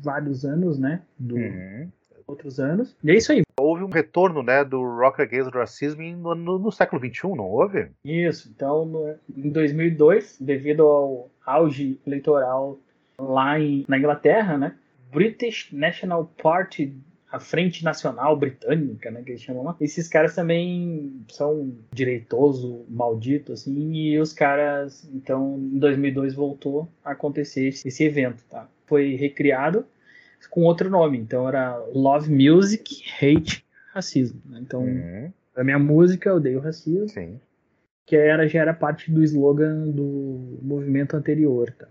vários 0.00 0.44
anos, 0.44 0.78
né? 0.78 1.02
Do, 1.18 1.34
uhum. 1.34 1.90
Outros 2.24 2.60
anos. 2.60 2.96
E 3.02 3.10
é 3.10 3.16
isso 3.16 3.32
aí. 3.32 3.42
Houve 3.58 3.82
um 3.82 3.90
retorno, 3.90 4.44
né, 4.44 4.64
do 4.64 4.80
Rock 4.80 5.20
Against 5.20 5.52
Racism 5.52 6.02
no, 6.14 6.36
no, 6.36 6.58
no 6.60 6.70
século 6.70 7.04
XXI, 7.04 7.34
não 7.34 7.50
houve? 7.50 7.88
Isso. 8.04 8.48
Então, 8.54 8.84
no, 8.84 9.16
em 9.36 9.50
2002, 9.50 10.38
devido 10.40 10.84
ao 10.84 11.30
auge 11.44 11.98
eleitoral 12.06 12.78
lá 13.18 13.58
em, 13.58 13.84
na 13.88 13.98
Inglaterra, 13.98 14.56
né? 14.56 14.76
British 15.12 15.72
National 15.72 16.32
Party 16.40 16.96
a 17.34 17.40
Frente 17.40 17.82
Nacional 17.82 18.36
Britânica, 18.36 19.10
né, 19.10 19.20
que 19.24 19.32
eles 19.32 19.42
chamam 19.42 19.64
lá. 19.64 19.76
Esses 19.80 20.06
caras 20.06 20.36
também 20.36 21.24
são 21.28 21.74
direitoso, 21.92 22.84
maldito, 22.88 23.52
assim, 23.52 23.92
e 23.92 24.20
os 24.20 24.32
caras, 24.32 25.08
então, 25.12 25.58
em 25.58 25.78
2002 25.80 26.34
voltou 26.34 26.88
a 27.04 27.10
acontecer 27.10 27.66
esse 27.66 28.04
evento, 28.04 28.44
tá? 28.48 28.68
Foi 28.86 29.16
recriado 29.16 29.84
com 30.48 30.62
outro 30.62 30.88
nome, 30.88 31.18
então 31.18 31.48
era 31.48 31.76
Love 31.92 32.30
Music, 32.30 33.02
Hate, 33.20 33.64
Racismo, 33.92 34.40
né? 34.44 34.60
Então, 34.62 34.82
uhum. 34.82 35.32
a 35.56 35.64
minha 35.64 35.78
música, 35.78 36.28
eu 36.28 36.36
odeio 36.36 36.60
racismo, 36.60 37.08
Sim. 37.08 37.40
que 38.06 38.14
era, 38.14 38.46
já 38.46 38.60
era 38.60 38.72
parte 38.72 39.10
do 39.10 39.24
slogan 39.24 39.90
do 39.90 40.60
movimento 40.62 41.16
anterior, 41.16 41.72
tá? 41.72 41.88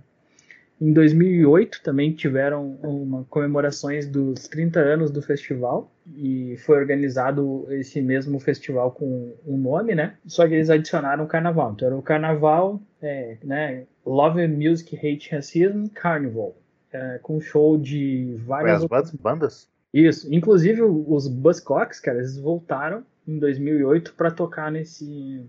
Em 0.84 0.92
2008 0.92 1.82
também 1.82 2.12
tiveram 2.12 2.78
uma 2.84 3.24
comemorações 3.30 4.06
dos 4.06 4.50
30 4.50 4.82
anos 4.82 5.12
do 5.12 5.22
festival 5.22 5.90
e 6.14 6.58
foi 6.58 6.78
organizado 6.78 7.66
esse 7.70 8.02
mesmo 8.02 8.38
festival 8.38 8.92
com 8.92 9.34
um 9.48 9.56
nome, 9.56 9.96
né? 9.96 10.18
Só 10.28 10.46
que 10.46 10.56
eles 10.56 10.70
adicionaram 10.70 11.24
o 11.24 11.28
carnaval. 11.28 11.72
Então 11.72 11.88
era 11.88 11.96
o 11.96 12.02
carnaval, 12.02 12.82
é, 13.02 13.38
né? 13.46 13.86
Love 14.06 14.46
Music 14.46 14.94
Hate 14.98 15.34
Racism 15.34 15.86
Carnival, 15.94 16.54
é, 16.92 17.18
com 17.24 17.40
show 17.40 17.78
de 17.78 18.36
várias 18.46 18.84
Foi 18.84 18.98
as 18.98 19.12
bandas? 19.12 19.70
Isso, 19.94 20.28
inclusive 20.36 20.82
os 20.82 21.30
Buzzcocks, 21.30 22.02
cara, 22.02 22.18
eles 22.18 22.38
voltaram 22.38 23.06
em 23.26 23.40
2008 23.40 24.16
para 24.16 24.32
tocar 24.32 24.70
nesse 24.70 25.46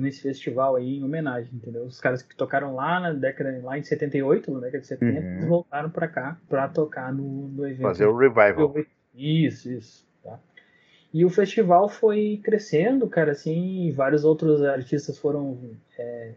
nesse 0.00 0.22
festival 0.22 0.76
aí 0.76 0.98
em 0.98 1.04
homenagem, 1.04 1.50
entendeu? 1.54 1.84
Os 1.84 2.00
caras 2.00 2.22
que 2.22 2.34
tocaram 2.34 2.74
lá 2.74 3.00
na 3.00 3.12
década 3.12 3.60
lá 3.62 3.78
em 3.78 3.82
78, 3.82 4.50
na 4.50 4.60
década 4.60 4.80
de 4.80 4.86
70, 4.86 5.20
uhum. 5.20 5.48
voltaram 5.48 5.90
para 5.90 6.08
cá 6.08 6.38
para 6.48 6.68
tocar 6.68 7.12
no, 7.12 7.48
no 7.48 7.66
evento. 7.66 7.82
Fazer 7.82 8.06
o 8.06 8.16
revival. 8.16 8.74
Isso, 9.14 9.70
isso. 9.70 10.06
Tá? 10.22 10.38
E 11.12 11.24
o 11.24 11.30
festival 11.30 11.88
foi 11.88 12.40
crescendo, 12.42 13.06
cara, 13.08 13.32
assim, 13.32 13.86
e 13.86 13.92
vários 13.92 14.24
outros 14.24 14.62
artistas 14.62 15.18
foram 15.18 15.58
é, 15.98 16.32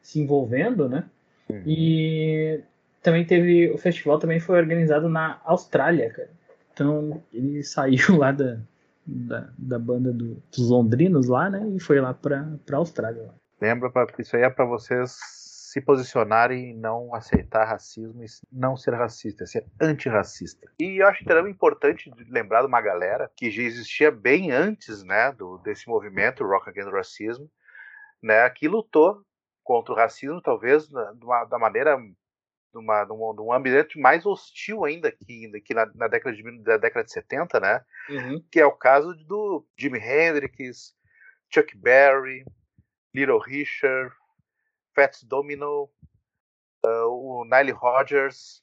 se 0.00 0.20
envolvendo, 0.20 0.88
né? 0.88 1.04
Uhum. 1.48 1.62
E 1.66 2.60
também 3.02 3.24
teve 3.24 3.70
o 3.70 3.78
festival 3.78 4.18
também 4.18 4.40
foi 4.40 4.58
organizado 4.58 5.08
na 5.08 5.40
Austrália, 5.44 6.10
cara. 6.10 6.30
Então 6.72 7.22
ele 7.32 7.62
saiu 7.64 8.16
lá 8.16 8.32
da, 8.32 8.58
da, 9.06 9.52
da 9.58 9.78
banda 9.78 10.12
do, 10.12 10.42
dos 10.50 10.68
londrinos 10.68 11.28
lá, 11.28 11.50
né? 11.50 11.68
E 11.74 11.80
foi 11.80 12.00
lá 12.00 12.14
pra, 12.14 12.58
pra 12.64 12.78
Austrália. 12.78 13.22
Lá. 13.22 13.34
Lembra, 13.60 13.90
isso 14.18 14.36
aí 14.36 14.42
é 14.42 14.50
para 14.50 14.64
vocês 14.64 15.16
se 15.74 15.80
posicionarem 15.80 16.70
e 16.70 16.74
não 16.74 17.12
aceitar 17.12 17.64
racismo 17.64 18.22
e 18.22 18.26
não 18.52 18.76
ser 18.76 18.94
racista, 18.94 19.44
ser 19.44 19.66
antirracista. 19.80 20.70
E 20.78 21.02
eu 21.02 21.08
acho 21.08 21.24
também 21.24 21.50
importante 21.50 22.12
lembrar 22.30 22.60
de 22.60 22.68
uma 22.68 22.80
galera 22.80 23.28
que 23.36 23.50
já 23.50 23.62
existia 23.62 24.10
bem 24.12 24.52
antes, 24.52 25.02
né, 25.02 25.32
do, 25.32 25.58
desse 25.58 25.88
movimento 25.88 26.44
Rock 26.44 26.68
Against 26.70 26.92
Racism, 26.92 27.44
né, 28.22 28.48
que 28.50 28.68
lutou 28.68 29.20
contra 29.64 29.92
o 29.92 29.96
racismo, 29.96 30.40
talvez 30.40 30.88
uma, 31.20 31.44
da 31.44 31.58
maneira 31.58 31.98
de, 32.74 32.78
uma, 32.78 33.04
de, 33.04 33.12
um, 33.12 33.34
de 33.34 33.40
um 33.40 33.52
ambiente 33.52 33.98
mais 33.98 34.26
hostil 34.26 34.84
ainda 34.84 35.10
que, 35.12 35.60
que 35.60 35.72
na, 35.72 35.86
na, 35.94 36.08
década 36.08 36.34
de, 36.34 36.62
da 36.62 36.76
década 36.76 37.04
de 37.04 37.12
70, 37.12 37.60
né? 37.60 37.84
Uhum. 38.10 38.44
Que 38.50 38.60
é 38.60 38.66
o 38.66 38.72
caso 38.72 39.14
do 39.26 39.64
Jimi 39.78 39.98
Hendrix, 39.98 40.94
Chuck 41.48 41.76
Berry, 41.76 42.44
Little 43.14 43.38
Richard, 43.38 44.12
Fats 44.94 45.22
Domino, 45.22 45.88
uh, 46.84 47.08
o 47.08 47.44
Nile 47.44 47.72
Rodgers, 47.72 48.62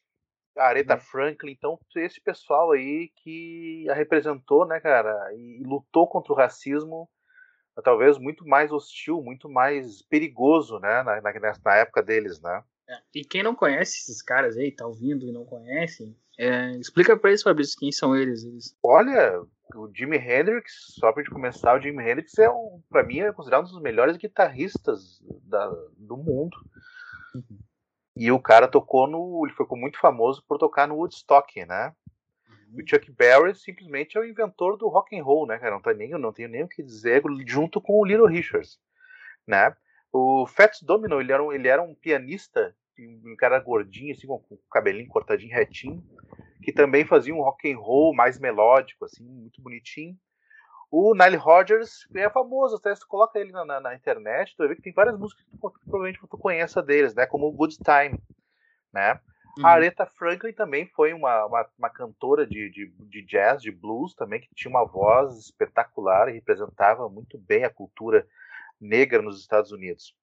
a 0.57 0.65
Aretha 0.65 0.95
uhum. 0.95 0.99
Franklin, 0.99 1.51
então 1.53 1.79
esse 1.95 2.19
pessoal 2.21 2.71
aí 2.71 3.09
que 3.15 3.87
a 3.89 3.93
representou, 3.93 4.65
né, 4.65 4.81
cara, 4.81 5.33
e, 5.33 5.61
e 5.61 5.63
lutou 5.63 6.07
contra 6.07 6.33
o 6.33 6.35
racismo 6.35 7.09
talvez 7.81 8.17
muito 8.17 8.45
mais 8.45 8.71
hostil, 8.71 9.23
muito 9.23 9.49
mais 9.49 10.01
perigoso, 10.03 10.77
né, 10.79 11.01
na, 11.03 11.21
na, 11.21 11.31
na 11.63 11.75
época 11.75 12.03
deles, 12.03 12.41
né? 12.41 12.61
É. 12.91 12.97
E 13.15 13.23
quem 13.23 13.41
não 13.41 13.55
conhece 13.55 13.99
esses 13.99 14.21
caras 14.21 14.57
aí, 14.57 14.71
tá 14.71 14.85
ouvindo 14.85 15.25
e 15.25 15.31
não 15.31 15.45
conhece, 15.45 16.13
é, 16.37 16.71
explica 16.77 17.15
pra 17.15 17.29
eles, 17.29 17.43
Fabrício, 17.43 17.77
quem 17.79 17.91
são 17.91 18.15
eles, 18.15 18.43
eles. 18.43 18.75
Olha, 18.83 19.41
o 19.75 19.89
Jimi 19.93 20.17
Hendrix, 20.17 20.95
só 20.99 21.11
pra 21.11 21.21
gente 21.21 21.31
começar, 21.31 21.77
o 21.77 21.81
Jimi 21.81 22.03
Hendrix 22.03 22.37
é, 22.39 22.49
um, 22.49 22.81
pra 22.89 23.03
mim, 23.03 23.19
é 23.19 23.31
considerado 23.31 23.67
um 23.67 23.71
dos 23.71 23.81
melhores 23.81 24.17
guitarristas 24.17 25.21
da, 25.43 25.67
do 25.97 26.17
mundo. 26.17 26.57
Uhum. 27.35 27.59
E 28.17 28.31
o 28.31 28.39
cara 28.39 28.67
tocou 28.67 29.07
no. 29.07 29.45
Ele 29.45 29.55
ficou 29.55 29.77
muito 29.77 29.97
famoso 29.97 30.43
por 30.47 30.57
tocar 30.57 30.87
no 30.87 30.95
Woodstock, 30.95 31.65
né? 31.65 31.93
Uhum. 32.49 32.81
O 32.81 32.89
Chuck 32.89 33.11
Berry 33.11 33.55
simplesmente 33.55 34.17
é 34.17 34.21
o 34.21 34.25
inventor 34.25 34.77
do 34.77 34.89
rock 34.89 35.17
and 35.17 35.23
roll, 35.23 35.45
né, 35.45 35.57
cara? 35.57 35.75
Não, 35.75 35.81
tá 35.81 35.93
nem, 35.93 36.09
não 36.09 36.33
tenho 36.33 36.49
nem 36.49 36.63
o 36.63 36.67
que 36.67 36.83
dizer, 36.83 37.21
junto 37.45 37.79
com 37.79 37.99
o 37.99 38.05
Little 38.05 38.27
Richards, 38.27 38.79
né? 39.47 39.75
O 40.11 40.45
Fats 40.45 40.81
Domino, 40.81 41.21
ele 41.21 41.31
era 41.31 41.41
um, 41.41 41.53
ele 41.53 41.67
era 41.67 41.81
um 41.81 41.95
pianista 41.95 42.75
um 42.99 43.35
cara 43.37 43.59
gordinho, 43.59 44.11
assim, 44.13 44.27
com 44.27 44.35
o 44.49 44.59
cabelinho 44.71 45.09
cortadinho 45.09 45.53
retinho, 45.53 46.03
que 46.61 46.71
também 46.71 47.05
fazia 47.05 47.33
um 47.33 47.41
rock 47.41 47.71
and 47.71 47.77
roll 47.77 48.13
mais 48.13 48.39
melódico, 48.39 49.05
assim, 49.05 49.23
muito 49.23 49.61
bonitinho. 49.61 50.17
O 50.91 51.15
Nile 51.15 51.37
Rodgers 51.37 52.05
é 52.13 52.29
famoso, 52.29 52.75
até 52.75 52.93
se 52.93 53.07
coloca 53.07 53.39
ele 53.39 53.51
na, 53.51 53.63
na, 53.63 53.79
na, 53.79 53.95
internet, 53.95 54.53
tu 54.53 54.57
vai 54.57 54.67
ver 54.67 54.75
que 54.75 54.81
tem 54.81 54.93
várias 54.93 55.17
músicas 55.17 55.45
que 55.45 55.51
tu, 55.51 55.57
provavelmente 55.57 56.19
tu 56.19 56.37
conheça 56.37 56.83
deles, 56.83 57.15
né? 57.15 57.25
Como 57.25 57.51
Good 57.51 57.77
Time, 57.77 58.21
né? 58.91 59.19
Uhum. 59.57 59.65
A 59.65 59.71
Aretha 59.71 60.05
Franklin 60.05 60.53
também 60.53 60.85
foi 60.87 61.13
uma, 61.13 61.45
uma, 61.45 61.65
uma 61.77 61.89
cantora 61.89 62.45
de, 62.45 62.69
de, 62.69 62.93
de, 63.09 63.21
jazz, 63.23 63.61
de 63.61 63.71
blues 63.71 64.13
também, 64.15 64.41
que 64.41 64.53
tinha 64.53 64.69
uma 64.69 64.85
voz 64.85 65.37
espetacular 65.37 66.29
e 66.29 66.33
representava 66.33 67.07
muito 67.09 67.37
bem 67.37 67.63
a 67.63 67.69
cultura 67.69 68.27
negra 68.79 69.21
nos 69.21 69.39
Estados 69.39 69.71
Unidos. 69.71 70.15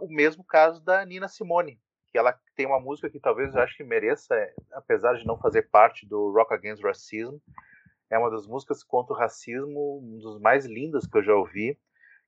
O 0.00 0.08
mesmo 0.08 0.44
caso 0.44 0.82
da 0.82 1.04
Nina 1.04 1.28
Simone, 1.28 1.80
que 2.10 2.18
ela 2.18 2.38
tem 2.54 2.66
uma 2.66 2.80
música 2.80 3.08
que 3.08 3.18
talvez 3.18 3.54
eu 3.54 3.62
acho 3.62 3.76
que 3.76 3.84
mereça, 3.84 4.34
é, 4.34 4.52
apesar 4.72 5.14
de 5.14 5.26
não 5.26 5.38
fazer 5.38 5.62
parte 5.70 6.06
do 6.06 6.30
Rock 6.30 6.52
Against 6.52 6.82
Racism, 6.82 7.38
é 8.10 8.18
uma 8.18 8.30
das 8.30 8.46
músicas 8.46 8.84
contra 8.84 9.14
o 9.14 9.16
racismo, 9.16 10.00
um 10.02 10.18
dos 10.18 10.38
mais 10.38 10.66
lindas 10.66 11.06
que 11.06 11.16
eu 11.16 11.22
já 11.22 11.34
ouvi, 11.34 11.78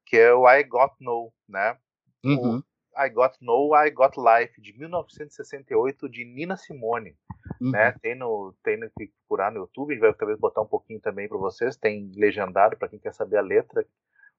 que 0.06 0.16
é 0.16 0.32
o 0.32 0.48
I 0.48 0.64
Got 0.64 0.94
No, 1.00 1.30
né? 1.46 1.76
Uhum. 2.24 2.62
I 2.96 3.10
Got 3.10 3.36
No, 3.42 3.76
I 3.76 3.90
Got 3.90 4.16
Life, 4.16 4.60
de 4.60 4.72
1968, 4.78 6.08
de 6.08 6.24
Nina 6.24 6.56
Simone. 6.56 7.14
Uhum. 7.60 7.72
Né? 7.72 7.92
Tem, 8.00 8.14
no, 8.14 8.54
tem 8.62 8.78
no 8.78 8.88
que 8.96 9.12
procurar 9.28 9.52
no 9.52 9.58
YouTube, 9.58 9.90
a 9.90 9.94
gente 9.94 10.00
vai 10.00 10.14
talvez 10.14 10.38
botar 10.38 10.62
um 10.62 10.66
pouquinho 10.66 11.00
também 11.00 11.28
para 11.28 11.36
vocês, 11.36 11.76
tem 11.76 12.10
legendado 12.16 12.76
para 12.78 12.88
quem 12.88 12.98
quer 12.98 13.12
saber 13.12 13.36
a 13.36 13.42
letra, 13.42 13.86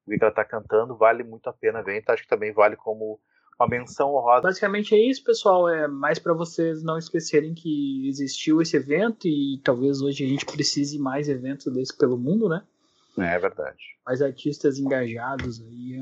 o 0.07 0.13
ela 0.13 0.29
está 0.29 0.45
cantando, 0.45 0.95
vale 0.95 1.24
muito 1.24 1.47
a 1.47 1.53
pena 1.53 1.81
ver, 1.81 1.97
então 2.00 2.13
acho 2.13 2.24
que 2.24 2.29
também 2.29 2.53
vale 2.53 2.75
como 2.75 3.19
uma 3.59 3.67
menção 3.67 4.13
honrosa. 4.13 4.41
Basicamente 4.41 4.93
é 4.93 5.00
isso, 5.00 5.24
pessoal. 5.24 5.69
É 5.69 5.88
mais 5.88 6.19
para 6.19 6.33
vocês 6.33 6.83
não 6.83 6.97
esquecerem 6.97 7.53
que 7.53 8.07
existiu 8.07 8.62
esse 8.62 8.75
evento 8.75 9.27
e 9.27 9.59
talvez 9.63 10.01
hoje 10.01 10.25
a 10.25 10.27
gente 10.27 10.45
precise 10.45 11.00
mais 11.00 11.29
eventos 11.29 11.71
desse 11.74 11.97
pelo 11.97 12.17
mundo, 12.17 12.50
né? 12.50 12.63
É 13.17 13.39
verdade. 13.39 13.97
Mais 14.05 14.21
artistas 14.21 14.77
engajados 14.77 15.62
aí 15.62 15.97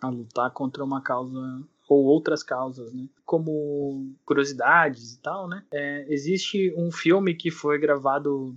a, 0.00 0.06
a 0.06 0.10
lutar 0.10 0.50
contra 0.52 0.84
uma 0.84 1.02
causa 1.02 1.62
ou 1.88 2.04
outras 2.04 2.42
causas, 2.42 2.92
né? 2.92 3.06
Como 3.26 4.14
curiosidades 4.24 5.14
e 5.14 5.20
tal, 5.20 5.48
né? 5.48 5.64
É, 5.72 6.06
existe 6.08 6.72
um 6.76 6.90
filme 6.90 7.34
que 7.34 7.50
foi 7.50 7.78
gravado 7.78 8.56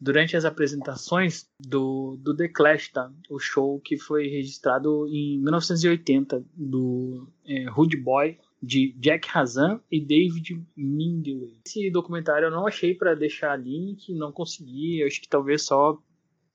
durante 0.00 0.36
as 0.36 0.44
apresentações 0.44 1.48
do, 1.60 2.16
do 2.20 2.36
The 2.36 2.48
Clash, 2.48 2.90
tá? 2.90 3.10
o 3.30 3.38
show 3.38 3.80
que 3.80 3.96
foi 3.96 4.28
registrado 4.28 5.06
em 5.08 5.38
1980 5.40 6.44
do 6.54 7.26
é, 7.46 7.68
Rude 7.68 7.96
Boy 7.96 8.38
de 8.62 8.94
Jack 8.98 9.28
Hazan 9.32 9.80
e 9.90 10.00
David 10.00 10.62
Mindley. 10.76 11.60
Esse 11.66 11.90
documentário 11.90 12.46
eu 12.46 12.50
não 12.50 12.66
achei 12.66 12.94
para 12.94 13.14
deixar 13.14 13.56
link, 13.56 14.12
não 14.14 14.32
consegui, 14.32 15.02
acho 15.02 15.20
que 15.20 15.28
talvez 15.28 15.62
só 15.62 15.98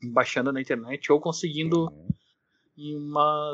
baixando 0.03 0.51
na 0.51 0.61
internet 0.61 1.11
ou 1.11 1.19
conseguindo 1.19 1.91
em 2.77 2.95
uma 2.95 3.53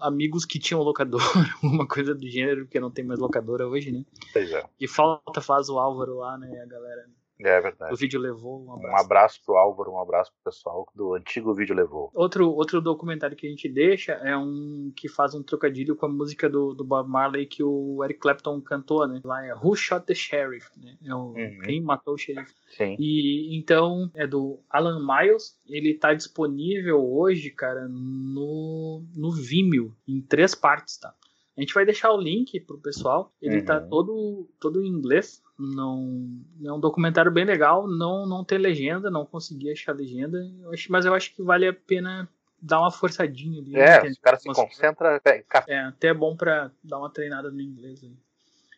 amigos 0.00 0.44
que 0.44 0.58
tinham 0.58 0.82
locadora, 0.82 1.24
uma 1.62 1.86
coisa 1.86 2.14
do 2.14 2.26
gênero, 2.26 2.64
porque 2.64 2.80
não 2.80 2.90
tem 2.90 3.04
mais 3.04 3.20
locadora 3.20 3.66
hoje, 3.66 3.90
né? 3.90 4.04
Pois 4.32 4.50
é. 4.52 4.64
E 4.80 4.88
falta 4.88 5.40
faz 5.40 5.68
o 5.68 5.78
Álvaro 5.78 6.16
lá, 6.16 6.38
né, 6.38 6.60
a 6.62 6.66
galera 6.66 7.06
é 7.40 7.60
verdade. 7.60 7.92
O 7.92 7.96
vídeo 7.96 8.20
levou. 8.20 8.64
Um 8.64 8.72
abraço. 8.72 8.92
um 8.92 9.04
abraço 9.04 9.40
pro 9.44 9.56
Álvaro, 9.56 9.92
um 9.92 10.00
abraço 10.00 10.32
pro 10.32 10.52
pessoal 10.52 10.86
do 10.94 11.14
antigo 11.14 11.54
vídeo 11.54 11.74
levou. 11.74 12.10
Outro, 12.14 12.48
outro 12.50 12.80
documentário 12.80 13.36
que 13.36 13.46
a 13.46 13.50
gente 13.50 13.68
deixa 13.68 14.12
é 14.12 14.36
um 14.36 14.92
que 14.94 15.08
faz 15.08 15.34
um 15.34 15.42
trocadilho 15.42 15.96
com 15.96 16.06
a 16.06 16.08
música 16.08 16.48
do, 16.48 16.74
do 16.74 16.84
Bob 16.84 17.08
Marley 17.08 17.46
que 17.46 17.62
o 17.62 18.02
Eric 18.04 18.20
Clapton 18.20 18.60
cantou, 18.60 19.06
né? 19.06 19.20
Lá 19.24 19.44
é 19.44 19.54
Who 19.54 19.74
Shot 19.74 20.06
the 20.06 20.14
Sheriff, 20.14 20.68
né? 20.76 20.96
É 21.04 21.14
o, 21.14 21.32
uhum. 21.32 21.58
Quem 21.64 21.80
matou 21.80 22.14
o 22.14 22.18
xerife. 22.18 22.54
Sim. 22.76 22.96
E 22.98 23.56
então 23.56 24.10
é 24.14 24.26
do 24.26 24.60
Alan 24.70 25.00
Miles. 25.00 25.58
Ele 25.66 25.94
tá 25.94 26.14
disponível 26.14 27.04
hoje, 27.04 27.50
cara, 27.50 27.88
no, 27.88 29.02
no 29.14 29.32
Vimeo, 29.32 29.94
em 30.06 30.20
três 30.20 30.54
partes, 30.54 30.98
tá? 30.98 31.14
A 31.56 31.60
gente 31.60 31.72
vai 31.72 31.84
deixar 31.84 32.12
o 32.12 32.20
link 32.20 32.58
pro 32.60 32.80
pessoal. 32.80 33.32
Ele 33.40 33.62
tá 33.62 33.74
uhum. 33.74 33.80
tá 33.80 33.86
todo, 33.86 34.48
todo 34.58 34.82
em 34.82 34.88
inglês. 34.88 35.40
Não, 35.56 36.40
é 36.64 36.72
um 36.72 36.80
documentário 36.80 37.30
bem 37.30 37.44
legal. 37.44 37.86
Não, 37.86 38.26
não 38.26 38.44
tem 38.44 38.58
legenda, 38.58 39.10
não 39.10 39.24
consegui 39.24 39.70
achar 39.70 39.94
legenda. 39.94 40.38
Eu 40.62 40.72
acho, 40.72 40.90
mas 40.90 41.04
eu 41.04 41.14
acho 41.14 41.34
que 41.34 41.42
vale 41.42 41.68
a 41.68 41.72
pena 41.72 42.28
dar 42.60 42.80
uma 42.80 42.90
forçadinha 42.90 43.60
ali. 43.60 43.76
É, 43.76 44.02
né? 44.02 44.10
o 44.10 44.20
cara 44.20 44.36
se 44.36 44.52
concentra. 44.52 45.20
É, 45.24 45.44
é, 45.68 45.78
até 45.80 46.08
é 46.08 46.14
bom 46.14 46.36
para 46.36 46.72
dar 46.82 46.98
uma 46.98 47.10
treinada 47.10 47.50
no 47.52 47.60
inglês. 47.60 48.00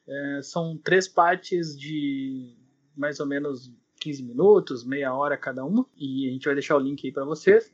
É, 0.07 0.41
são 0.43 0.77
três 0.77 1.09
partes 1.09 1.79
de 1.79 2.55
mais 2.95 3.21
ou 3.21 3.27
menos 3.27 3.73
15 4.01 4.23
minutos, 4.23 4.85
meia 4.85 5.15
hora 5.15 5.37
cada 5.39 5.65
uma. 5.65 5.87
E 5.97 6.29
a 6.29 6.33
gente 6.33 6.45
vai 6.45 6.55
deixar 6.55 6.77
o 6.77 6.81
link 6.81 7.07
aí 7.07 7.13
para 7.13 7.25
vocês. 7.25 7.73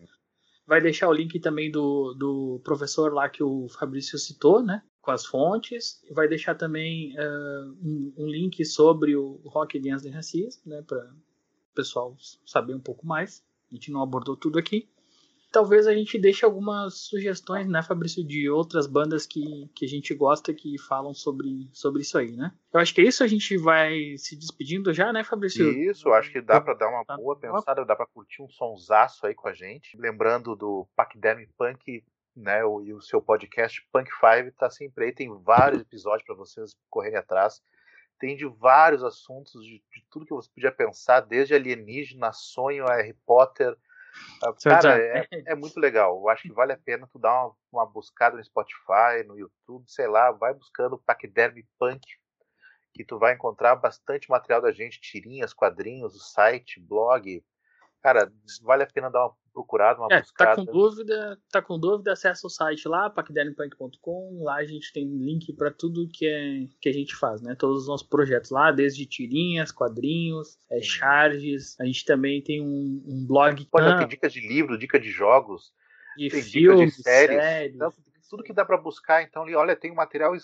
Vai 0.65 0.81
deixar 0.81 1.09
o 1.09 1.13
link 1.13 1.41
também 1.41 1.73
do, 1.73 2.15
do 2.15 2.61
professor 2.63 3.13
lá 3.13 3.29
que 3.29 3.43
o 3.43 3.69
Fabrício 3.69 4.17
citou, 4.17 4.63
né? 4.63 4.81
Com 5.03 5.11
as 5.11 5.27
fontes. 5.27 6.01
Vai 6.11 6.29
deixar 6.29 6.55
também 6.55 7.15
uh, 7.19 7.77
um, 7.83 8.15
um, 8.17 8.27
link 8.27 8.65
sobre 8.65 9.15
o 9.17 9.41
Rock 9.45 9.77
Against 9.77 10.05
the 10.05 10.11
Racism, 10.11 10.69
né, 10.69 10.83
para 10.87 10.99
o 10.99 11.75
pessoal 11.75 12.17
saber 12.47 12.75
um 12.75 12.81
pouco 12.81 13.05
mais. 13.05 13.45
A 13.71 13.75
gente 13.75 13.91
não 13.91 14.03
abordou 14.03 14.37
tudo 14.37 14.59
aqui. 14.59 14.89
talvez 15.51 15.87
a 15.87 15.95
gente 15.95 16.19
deixe 16.19 16.45
algumas 16.45 16.95
sugestões, 16.95 17.67
né, 17.67 17.83
Fabrício, 17.83 18.25
de 18.25 18.49
outras 18.49 18.87
bandas 18.87 19.27
que, 19.27 19.69
que 19.75 19.85
a 19.85 19.89
gente 19.89 20.15
gosta 20.15 20.55
que 20.55 20.79
falam 20.79 21.13
sobre, 21.13 21.69
sobre 21.73 22.03
isso 22.03 22.17
aí, 22.17 22.33
né? 22.33 22.53
Eu 22.73 22.81
acho 22.81 22.95
que 22.95 23.01
é 23.01 23.05
isso, 23.05 23.25
a 23.25 23.27
gente 23.27 23.57
vai 23.59 24.17
se 24.17 24.37
despedindo 24.37 24.93
já, 24.95 25.13
né, 25.13 25.25
Fabrício? 25.25 25.69
Isso, 25.69 26.09
acho 26.11 26.31
que 26.31 26.41
dá 26.41 26.61
para 26.61 26.75
dar 26.75 26.89
uma 26.89 27.17
boa 27.17 27.37
pensada, 27.37 27.85
dá 27.85 27.97
para 27.97 28.07
curtir 28.07 28.41
um 28.41 28.49
sonsaço 28.49 29.27
aí 29.27 29.35
com 29.35 29.49
a 29.49 29.53
gente. 29.53 29.97
Lembrando 29.99 30.55
do 30.55 30.87
Pacderm 30.95 31.45
Punk 31.59 32.03
né, 32.35 32.65
o, 32.65 32.83
e 32.83 32.93
o 32.95 33.01
seu 33.01 33.21
podcast 33.21 33.87
Punk 33.93 34.11
Five 34.19 34.49
está 34.49 34.71
sempre 34.71 35.07
aí, 35.07 35.13
tem 35.13 35.29
vários 35.43 35.83
episódios 35.83 36.25
para 36.25 36.35
vocês 36.35 36.75
correrem 36.91 37.19
atrás. 37.19 37.63
Tem 38.19 38.37
de 38.37 38.47
vários 38.47 39.03
assuntos, 39.03 39.65
de, 39.65 39.83
de, 39.93 40.07
tudo 40.11 40.25
que 40.25 40.35
você 40.35 40.49
podia 40.55 40.71
pensar, 40.71 41.21
desde 41.21 41.55
alienígena, 41.55 42.33
sonho, 42.33 42.87
Harry 42.87 43.15
Potter. 43.27 43.77
Ah, 44.43 44.53
cara, 44.63 44.99
é, 44.99 45.27
é, 45.47 45.55
muito 45.55 45.81
legal. 45.81 46.17
Eu 46.17 46.29
acho 46.29 46.43
que 46.43 46.53
vale 46.53 46.73
a 46.73 46.79
pena 46.79 47.09
tu 47.11 47.19
dar 47.19 47.47
uma, 47.47 47.57
uma, 47.73 47.87
buscada 47.87 48.37
no 48.37 48.45
Spotify, 48.45 49.27
no 49.27 49.37
YouTube, 49.37 49.85
sei 49.89 50.07
lá, 50.07 50.31
vai 50.31 50.55
buscando 50.55 50.99
Pacderm 50.99 51.65
Punk, 51.79 52.01
que 52.95 53.05
tu 53.05 53.19
vai 53.19 53.35
encontrar 53.35 53.75
bastante 53.75 54.31
material 54.31 54.61
da 54.61 54.71
gente, 54.71 55.01
tirinhas, 55.01 55.53
quadrinhos, 55.53 56.15
o 56.15 56.21
site, 56.21 56.79
blog. 56.79 57.43
Cara, 58.03 58.33
vale 58.63 58.83
a 58.83 58.87
pena 58.87 59.11
dar 59.11 59.27
uma 59.27 59.35
procurado 59.53 60.01
uma 60.01 60.09
é, 60.11 60.21
buscada. 60.21 60.57
Tá 60.57 60.57
com 60.57 60.65
dúvida, 60.65 61.39
tá 61.51 61.63
com 61.63 61.79
dúvida, 61.79 62.13
acessa 62.13 62.47
o 62.47 62.51
site 62.51 62.89
lá, 62.89 63.11
pacdelinpunk.com, 63.11 64.43
lá 64.43 64.57
a 64.57 64.65
gente 64.65 64.93
tem 64.93 65.05
link 65.05 65.53
para 65.53 65.71
tudo 65.71 66.09
que, 66.09 66.27
é, 66.27 66.67
que 66.81 66.89
a 66.89 66.93
gente 66.93 67.15
faz, 67.15 67.43
né? 67.43 67.55
Todos 67.55 67.83
os 67.83 67.89
nossos 67.89 68.07
projetos 68.07 68.51
lá, 68.51 68.73
desde 68.73 69.07
tirinhas, 69.07 69.71
quadrinhos, 69.71 70.59
é, 70.71 70.81
charges, 70.81 71.79
a 71.79 71.85
gente 71.85 72.05
também 72.05 72.43
tem 72.43 72.61
um, 72.61 73.03
um 73.07 73.27
blog. 73.27 73.65
Pode 73.67 73.87
ah, 73.87 73.99
ter 73.99 74.09
dicas 74.09 74.33
de 74.33 74.41
livro, 74.41 74.79
dicas 74.79 75.03
de 75.03 75.11
jogos, 75.11 75.73
de 76.17 76.31
filmes, 76.31 76.97
de 76.97 77.03
séries, 77.03 77.37
séries. 77.37 77.75
Então, 77.77 77.93
tudo 78.29 78.43
que 78.43 78.53
dá 78.53 78.65
para 78.65 78.79
buscar, 78.79 79.23
então, 79.23 79.43
ali, 79.43 79.55
olha, 79.55 79.77
tem 79.77 79.93
um 79.93 79.97
material 79.97 80.35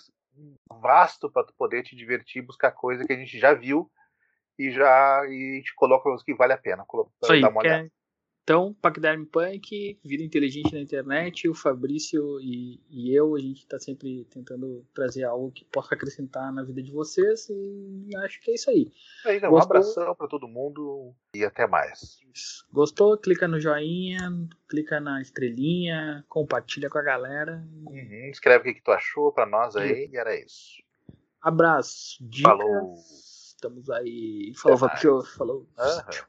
vasto 0.79 1.29
para 1.29 1.43
tu 1.43 1.53
poder 1.55 1.83
te 1.83 1.95
divertir, 1.95 2.41
buscar 2.41 2.71
coisa 2.71 3.03
que 3.03 3.11
a 3.11 3.17
gente 3.17 3.37
já 3.39 3.53
viu 3.53 3.89
e 4.59 4.71
já 4.71 5.21
e 5.25 5.53
a 5.53 5.55
gente 5.55 5.73
coloca 5.73 6.13
os 6.13 6.21
que 6.21 6.35
vale 6.35 6.51
a 6.51 6.57
pena. 6.57 6.85
Isso 7.23 7.31
aí, 7.31 7.41
dar 7.41 7.49
uma 7.49 7.61
olhada. 7.61 7.89
Então, 8.43 8.73
Pacderm 8.81 9.25
Punk, 9.25 9.99
Vida 10.03 10.23
Inteligente 10.23 10.73
na 10.73 10.79
Internet, 10.79 11.47
o 11.47 11.53
Fabrício 11.53 12.39
e, 12.41 12.81
e 12.89 13.15
eu, 13.15 13.35
a 13.35 13.39
gente 13.39 13.59
está 13.59 13.79
sempre 13.79 14.25
tentando 14.25 14.83
trazer 14.91 15.23
algo 15.23 15.51
que 15.51 15.63
possa 15.65 15.93
acrescentar 15.93 16.51
na 16.51 16.63
vida 16.63 16.81
de 16.81 16.91
vocês 16.91 17.47
e 17.47 18.09
acho 18.17 18.41
que 18.41 18.49
é 18.49 18.55
isso 18.55 18.71
aí. 18.71 18.91
É 19.27 19.47
um 19.47 19.55
abração 19.55 20.15
para 20.15 20.27
todo 20.27 20.47
mundo 20.47 21.13
e 21.35 21.45
até 21.45 21.67
mais. 21.67 22.17
Gostou? 22.73 23.19
Clica 23.19 23.47
no 23.47 23.59
joinha, 23.59 24.17
clica 24.67 24.99
na 24.99 25.21
estrelinha, 25.21 26.25
compartilha 26.27 26.89
com 26.89 26.97
a 26.97 27.03
galera. 27.03 27.63
Uhum, 27.85 28.29
escreve 28.31 28.61
o 28.61 28.63
que, 28.63 28.79
que 28.79 28.83
tu 28.83 28.91
achou 28.91 29.31
para 29.31 29.45
nós 29.45 29.75
aí 29.75 30.09
e 30.11 30.17
era 30.17 30.35
isso. 30.35 30.81
Abraço. 31.39 32.17
Dicas. 32.19 32.51
Falou. 32.51 32.95
Estamos 33.59 33.89
aí. 33.89 34.53
Falou, 34.55 34.77
Fabrício. 34.77 35.21
Falou. 35.37 35.67
Uhum. 35.77 36.23